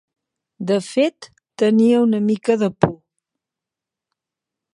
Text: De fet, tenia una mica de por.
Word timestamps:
De 0.69 0.77
fet, 0.85 1.27
tenia 1.63 2.01
una 2.07 2.23
mica 2.31 2.57
de 2.63 2.71
por. 2.79 2.97